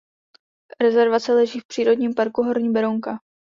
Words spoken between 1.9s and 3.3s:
parku Horní Berounka.